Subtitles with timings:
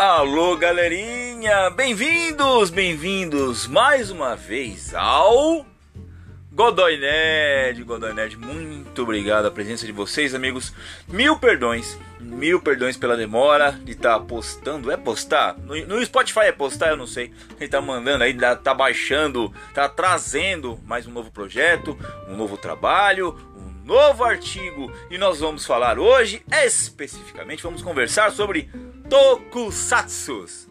[0.00, 1.68] Alô, galerinha!
[1.68, 5.66] Bem-vindos, bem-vindos mais uma vez ao
[6.50, 7.84] Godoy Nerd.
[7.84, 10.72] Godoy Nerd, muito obrigado a presença de vocês, amigos.
[11.06, 14.90] Mil perdões, mil perdões pela demora de estar tá postando.
[14.90, 15.58] É postar?
[15.58, 17.30] No, no, Spotify é postar, eu não sei.
[17.60, 21.94] Ele tá mandando aí, tá baixando, tá trazendo mais um novo projeto,
[22.26, 24.90] um novo trabalho, um novo artigo.
[25.10, 28.70] E nós vamos falar hoje, especificamente, vamos conversar sobre
[29.10, 30.68] Tokusatsus.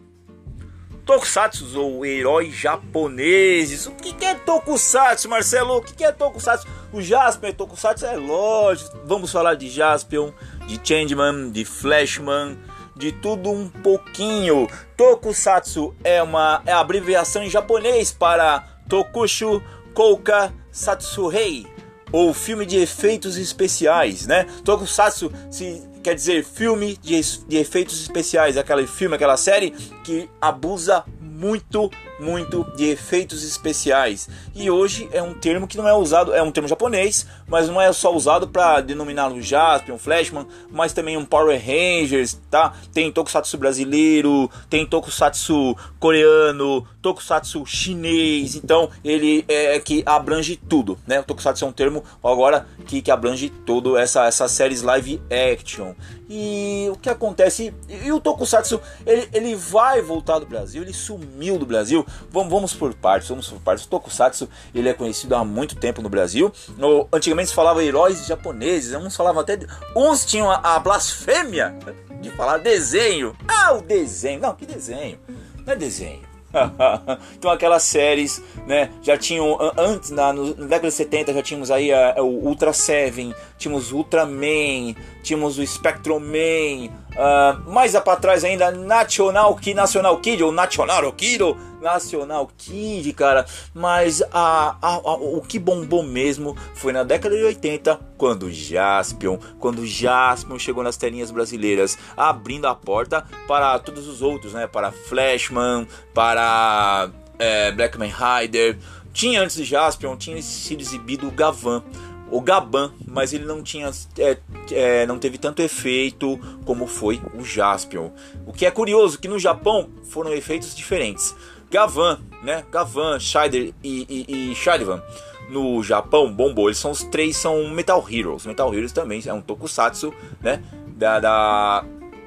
[1.06, 3.86] Tokusatsu ou heróis japoneses.
[3.86, 5.76] O que é Tokusatsu, Marcelo?
[5.76, 6.66] O que é Tokusatsu?
[6.94, 8.06] O Jaspion é Tokusatsu?
[8.06, 8.98] É lógico.
[9.04, 10.32] Vamos falar de Jaspion,
[10.66, 12.58] de Changeman, de Flashman,
[12.96, 14.70] de tudo um pouquinho.
[14.96, 19.62] Tokusatsu é uma é abreviação em japonês para Tokushu
[19.94, 21.68] Kouka Satsuhei
[22.10, 24.46] ou filme de efeitos especiais, né?
[24.64, 29.72] Tokusatsu se quer dizer filme de, de efeitos especiais, aquele filme, aquela série
[30.04, 31.90] que abusa muito,
[32.20, 34.30] muito de efeitos especiais.
[34.56, 37.82] E hoje é um termo que não é usado, é um termo japonês, mas não
[37.82, 42.74] é só usado para denominar um Jaspion, um Flashman, mas também um Power Rangers, tá?
[42.94, 51.20] Tem Tokusatsu brasileiro, tem Tokusatsu coreano, Tokusatsu chinês, então ele é que abrange tudo, né?
[51.20, 55.94] O Tokusatsu é um termo agora que, que abrange todo essa essas séries live action.
[56.30, 57.74] E o que acontece?
[57.90, 62.06] E o Tokusatsu ele, ele vai voltar do Brasil, ele sumiu do Brasil.
[62.32, 63.86] Vamos, vamos por partes, vamos por partes.
[63.86, 66.52] O Tokusatsu ele é conhecido há muito tempo no Brasil.
[66.78, 69.60] No, antigamente se falava heróis japoneses, uns falavam até
[69.96, 71.76] uns tinham a, a blasfêmia
[72.22, 73.36] de falar desenho.
[73.48, 74.42] Ah, o desenho.
[74.42, 75.20] Não, que desenho?
[75.66, 76.30] Não é desenho.
[77.38, 81.94] então aquelas séries, né, já tinham antes na, no, década de 70 já tínhamos aí
[81.94, 86.90] a, a, o Ultra Seven, tínhamos Ultraman, tínhamos o Spectrum Man,
[87.20, 91.40] uh, mais para trás ainda National Kid, National Kid ou National Kid,
[91.82, 93.46] National Kid, cara.
[93.74, 99.38] Mas a, a, a, o que bombou mesmo foi na década de 80, quando Jaspion,
[99.60, 104.68] quando Jaspion chegou nas telinhas brasileiras, abrindo a porta para todos os outros, né?
[104.68, 108.78] Para Flashman, para é, Blackman Rider.
[109.12, 111.84] Tinha antes de Jaspion, tinha sido exibido o Gavan
[112.32, 114.38] o Gaban, mas ele não tinha, é,
[114.72, 118.12] é, não teve tanto efeito como foi o Jaspion.
[118.46, 121.36] O que é curioso que no Japão foram efeitos diferentes.
[121.72, 122.66] Gavan, né?
[122.72, 125.04] Gavan, Scheider e, e, e Sharivan
[125.50, 126.68] no Japão bombou.
[126.68, 128.46] Eles são os três são Metal Heroes.
[128.46, 130.64] Metal Heroes também é um tokusatsu, né?
[130.96, 131.86] Da, da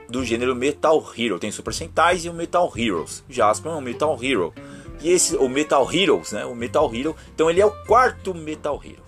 [0.08, 1.38] do gênero Metal Hero.
[1.38, 3.24] Tem Super Sentais e o Metal Heroes.
[3.28, 4.52] Jaspion é um Metal Hero.
[5.00, 6.44] E esse o Metal Heroes, né?
[6.44, 7.16] O Metal Hero.
[7.34, 9.02] Então ele é o quarto Metal Hero.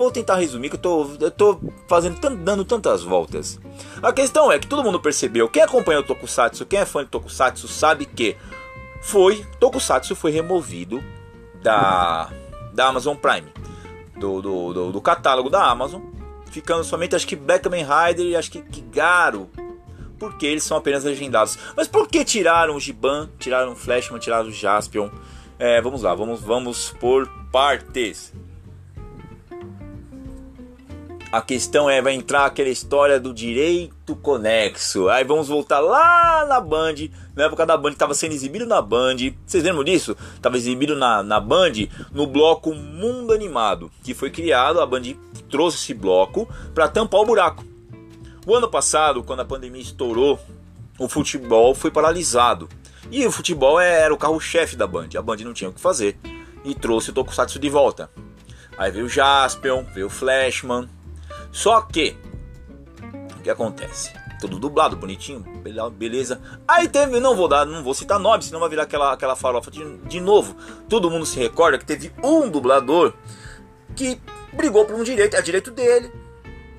[0.00, 3.60] Vou tentar resumir que eu tô, eu tô fazendo dando tantas voltas.
[4.02, 7.10] A questão é que todo mundo percebeu, quem acompanha o Tokusatsu, quem é fã de
[7.10, 8.34] Tokusatsu sabe que
[9.02, 11.04] foi Tokusatsu foi removido
[11.62, 12.30] da
[12.72, 13.52] da Amazon Prime,
[14.16, 16.00] do, do, do, do catálogo da Amazon,
[16.50, 19.50] ficando somente acho que Black Kamen Rider e acho que Kigaro,
[20.18, 21.58] porque eles são apenas legendados.
[21.76, 25.10] Mas por que tiraram o Giban, tiraram o Flashman, tiraram o Jaspion?
[25.58, 28.32] É, vamos lá, vamos, vamos por partes.
[31.32, 35.08] A questão é, vai entrar aquela história do direito conexo.
[35.08, 36.94] Aí vamos voltar lá na Band,
[37.36, 39.16] na época da Band, estava sendo exibido na Band.
[39.46, 40.16] Vocês lembram disso?
[40.34, 45.02] Estava exibido na, na Band, no bloco Mundo Animado, que foi criado, a Band
[45.48, 47.64] trouxe esse bloco para tampar o buraco.
[48.44, 50.36] O ano passado, quando a pandemia estourou,
[50.98, 52.68] o futebol foi paralisado.
[53.08, 56.18] E o futebol era o carro-chefe da Band, a Band não tinha o que fazer.
[56.64, 58.10] E trouxe o Tokusatsu de volta.
[58.76, 60.88] Aí veio o Jaspion, veio o Flashman,
[61.52, 62.16] só que,
[63.38, 64.12] o que acontece?
[64.40, 65.40] Tudo dublado, bonitinho,
[65.92, 66.40] beleza.
[66.66, 69.70] Aí teve, não vou dar, não vou citar nome, senão vai virar aquela, aquela farofa
[69.70, 70.56] de, de novo.
[70.88, 73.12] Todo mundo se recorda que teve um dublador
[73.94, 74.20] que
[74.52, 76.10] brigou por um direito, é direito dele.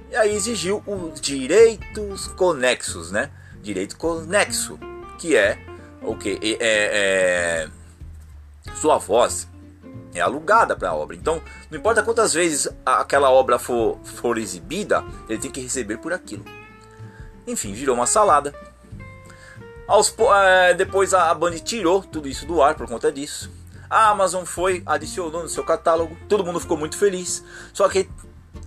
[0.09, 3.29] E aí exigiu os direitos conexos, né?
[3.61, 4.79] Direito conexo,
[5.19, 5.57] que é
[6.01, 6.39] o que?
[6.59, 7.69] É, é,
[8.75, 9.50] sua voz
[10.13, 11.15] é alugada para a obra.
[11.15, 16.13] Então, não importa quantas vezes aquela obra for, for exibida, ele tem que receber por
[16.13, 16.45] aquilo.
[17.47, 18.53] Enfim, virou uma salada.
[19.87, 20.13] Aos,
[20.43, 23.51] é, depois a Band tirou tudo isso do ar por conta disso.
[23.89, 27.43] A Amazon foi, adicionou no seu catálogo, todo mundo ficou muito feliz.
[27.73, 28.09] Só que,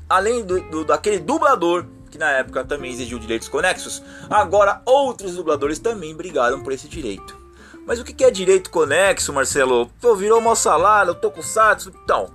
[0.09, 5.79] além do, do daquele dublador, que na época também exigiu direitos conexos, agora outros dubladores
[5.79, 7.44] também brigaram por esse direito.
[7.87, 9.91] Mas o que é direito conexo, Marcelo?
[10.01, 11.93] Pô, virou mal salário, eu tô com satsu.
[12.03, 12.31] Então,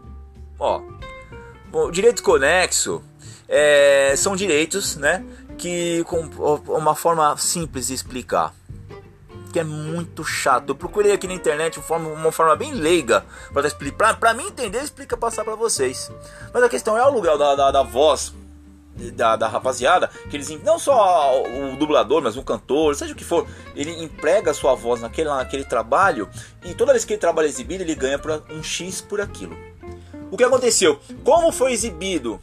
[0.59, 0.81] ó,
[1.71, 3.03] bom, direito conexo
[3.47, 5.25] é, são direitos, né?
[5.57, 6.21] Que com
[6.67, 8.53] uma forma simples de explicar.
[9.51, 10.69] que é muito chato.
[10.69, 14.45] Eu procurei aqui na internet uma forma, uma forma bem leiga para explicar, para mim
[14.45, 16.11] entender, explica passar para vocês.
[16.53, 18.31] Mas a questão é o aluguel da, da, da voz
[19.13, 23.23] da, da, rapaziada, que eles não só o dublador, mas o cantor, seja o que
[23.23, 26.29] for, ele emprega a sua voz naquele, naquele trabalho
[26.63, 28.19] e toda vez que ele trabalha exibido, ele ganha
[28.49, 29.55] um X por aquilo.
[30.31, 30.99] O que aconteceu?
[31.23, 32.39] Como foi exibido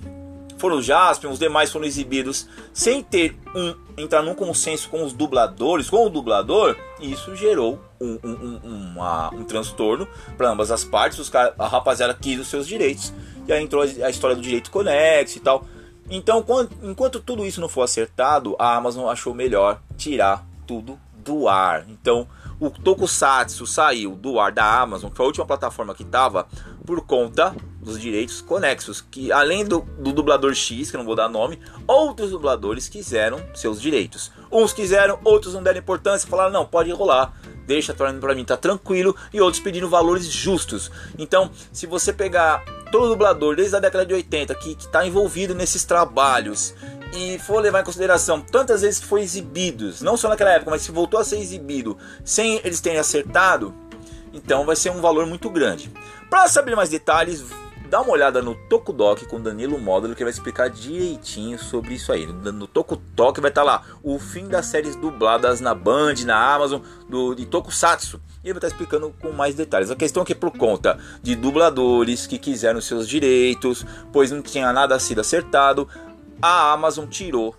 [0.58, 5.12] foram os Jaspion, os demais foram exibidos sem ter um entrar num consenso com os
[5.12, 8.61] dubladores, com o dublador, e isso gerou um, um, um,
[8.93, 10.06] uma, um transtorno
[10.37, 11.19] para ambas as partes.
[11.19, 13.12] Os cara, a rapaziada quis os seus direitos,
[13.47, 15.64] e aí entrou a história do direito conexo e tal.
[16.11, 16.44] Então,
[16.82, 21.85] enquanto tudo isso não for acertado, a Amazon achou melhor tirar tudo do ar.
[21.88, 22.29] Então,
[22.61, 26.47] o Tokusatsu saiu do ar da Amazon, que foi a última plataforma que estava,
[26.87, 31.29] por conta dos direitos conexos, que além do, do, dublador X, que não vou dar
[31.29, 34.32] nome, outros dubladores quiseram seus direitos.
[34.50, 37.32] Uns quiseram, outros não deram importância, falaram não, pode rolar,
[37.67, 40.91] deixa para mim tá tranquilo, e outros pedindo valores justos.
[41.19, 45.85] Então, se você pegar todo dublador desde a década de 80 que está envolvido nesses
[45.85, 46.75] trabalhos
[47.12, 50.83] e for levar em consideração tantas vezes que foi exibidos, não só naquela época, mas
[50.83, 53.75] se voltou a ser exibido sem eles terem acertado,
[54.33, 55.91] então vai ser um valor muito grande.
[56.29, 57.44] Para saber mais detalhes,
[57.88, 62.27] dá uma olhada no Tokudok com Danilo Módulo que vai explicar direitinho sobre isso aí.
[62.27, 66.81] No Tokudok vai estar tá lá o fim das séries dubladas na Band, na Amazon,
[67.09, 68.21] do, de Tokusatsu.
[68.46, 69.90] Ele vai estar tá explicando com mais detalhes.
[69.90, 74.72] A questão é que por conta de dubladores que quiseram seus direitos, pois não tinha
[74.72, 75.88] nada sido acertado,
[76.40, 77.56] a Amazon tirou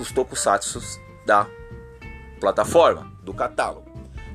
[0.00, 0.80] os Tokusatsu
[1.24, 1.46] da
[2.40, 3.86] plataforma, do catálogo.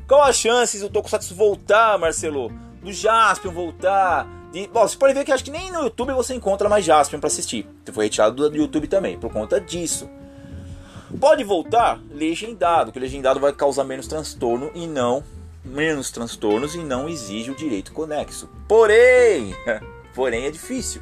[0.07, 2.49] Qual as chances do Tokusatsu voltar, Marcelo?
[2.81, 4.25] Do Jaspion voltar?
[4.53, 4.67] De...
[4.67, 7.27] Bom, você pode ver que acho que nem no YouTube você encontra mais Jaspion para
[7.27, 7.67] assistir.
[7.91, 10.09] Foi retirado do YouTube também, por conta disso.
[11.19, 15.21] Pode voltar legendado, que legendado vai causar menos transtorno e não
[15.63, 18.49] menos transtornos e não exige o direito conexo.
[18.67, 19.55] Porém,
[20.13, 21.01] porém é difícil.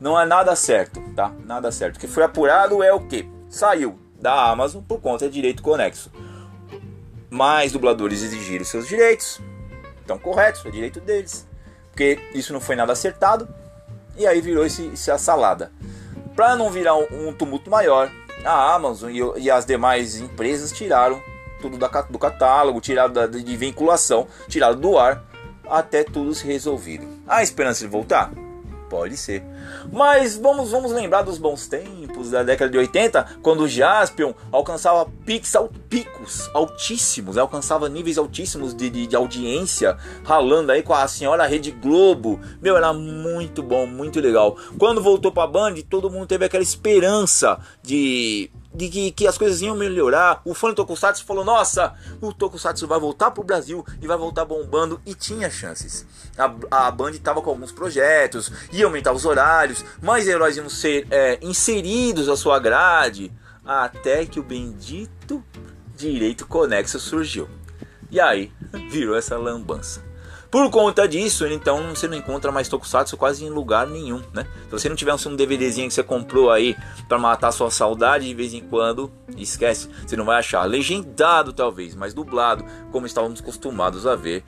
[0.00, 1.32] Não é nada certo, tá?
[1.44, 1.96] Nada certo.
[1.96, 6.10] O que foi apurado é o que saiu da Amazon por conta de direito conexo.
[7.30, 9.40] Mais dubladores exigiram seus direitos.
[10.00, 11.46] Estão corretos, é direito deles
[11.96, 13.48] porque isso não foi nada acertado
[14.18, 15.72] e aí virou esse, essa salada.
[16.34, 18.12] Para não virar um, um, tumulto maior,
[18.44, 21.22] a Amazon e, e, as demais empresas tiraram
[21.60, 25.24] tudo da, do catálogo, tiraram da, de vinculação, tiraram do ar
[25.68, 27.06] até tudo se resolvido.
[27.26, 28.32] Há esperança de voltar?
[28.88, 29.42] Pode ser.
[29.92, 35.10] Mas vamos, vamos lembrar dos bons tempos da década de 80, quando o Jaspion alcançava
[35.24, 41.46] pixel, picos altíssimos, alcançava níveis altíssimos de, de, de, audiência, ralando aí com a senhora
[41.46, 42.38] Rede Globo.
[42.62, 44.56] Meu, era muito bom, muito legal.
[44.78, 49.62] Quando voltou pra Band, todo mundo teve aquela esperança de de que, que, as coisas
[49.62, 50.42] iam melhorar.
[50.44, 54.44] O fã do Tokusatsu falou: Nossa, o Tokusatsu vai voltar pro Brasil e vai voltar
[54.44, 55.00] bombando.
[55.06, 56.06] E tinha chances.
[56.36, 61.06] A, a Band estava com alguns projetos, ia aumentar os horários, mais heróis iam ser
[61.10, 63.32] é, inseridos à sua grade.
[63.64, 65.42] Até que o bendito
[65.96, 67.48] direito conexo surgiu.
[68.10, 68.52] E aí
[68.90, 70.05] virou essa lambança.
[70.50, 74.46] Por conta disso, então você não encontra mais Tokusatsu quase em lugar nenhum, né?
[74.64, 76.76] Se você não tiver um DVDzinho que você comprou aí
[77.08, 81.94] para matar sua saudade de vez em quando, esquece, você não vai achar legendado talvez,
[81.94, 84.44] mas dublado, como estávamos acostumados a ver,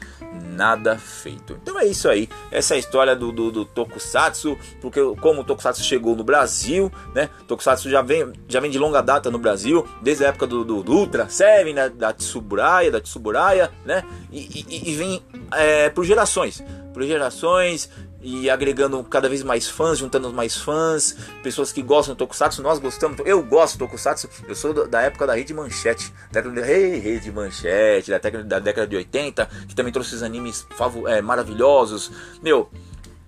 [0.55, 1.59] nada feito.
[1.63, 5.45] Então é isso aí, essa é a história do, do, do Tokusatsu, porque como o
[5.45, 7.29] Tokusatsu chegou no Brasil, né?
[7.47, 10.83] Tokusatsu já vem, já vem de longa data no Brasil, desde a época do, do,
[10.83, 11.89] do Ultra Seven, né?
[11.89, 14.05] da Tsuburaya, da Tsuburaya, né?
[14.31, 17.89] E, e, e vem é, por gerações, por gerações
[18.21, 22.79] e agregando cada vez mais fãs, juntando mais fãs, pessoas que gostam do Tokusatsu, nós
[22.79, 28.11] gostamos, eu gosto do Tokusatsu, eu sou da época da Rede Manchete, hey, Rede Manchete,
[28.11, 30.67] da década, da década de 80, que também trouxe esses animes
[31.07, 32.11] é, maravilhosos.
[32.43, 32.69] Meu,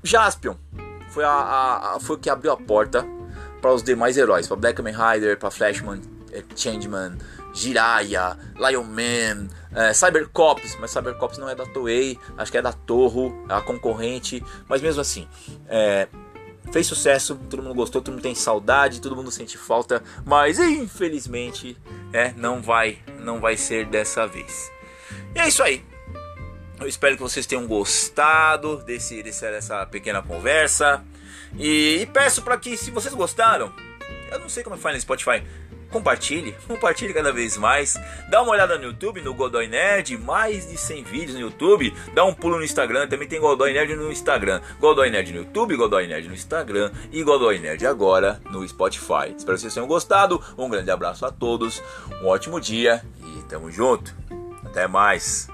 [0.03, 0.57] Jaspion
[1.11, 3.07] foi, a, a, a, foi o que abriu a porta
[3.61, 6.20] para os demais heróis, para Black Kamen Rider, para Flashman, é,
[6.55, 7.19] Changeman,
[7.53, 12.73] Jiraiya, Lion Man, é, Cybercops, mas Cybercops não é da Toei, acho que é da
[12.73, 15.29] Torro, é a concorrente, mas mesmo assim,
[15.69, 16.09] é,
[16.73, 21.77] fez sucesso, todo mundo gostou, todo mundo tem saudade, todo mundo sente falta, mas infelizmente,
[22.13, 24.71] é, não vai, não vai ser dessa vez.
[25.35, 25.85] E é isso aí.
[26.81, 31.05] Eu espero que vocês tenham gostado desse, dessa pequena conversa.
[31.59, 33.73] E, e peço para que, se vocês gostaram,
[34.31, 35.43] eu não sei como faz no Spotify,
[35.91, 37.99] compartilhe, compartilhe cada vez mais.
[38.29, 41.93] Dá uma olhada no YouTube, no Godoy Nerd, mais de 100 vídeos no YouTube.
[42.15, 44.61] Dá um pulo no Instagram, também tem Godoy Nerd no Instagram.
[44.79, 49.35] Godoy Nerd no YouTube, Godoy Nerd no Instagram e Godoy Nerd agora no Spotify.
[49.37, 50.43] Espero que vocês tenham gostado.
[50.57, 51.83] Um grande abraço a todos,
[52.23, 54.15] um ótimo dia e tamo junto.
[54.65, 55.50] Até mais.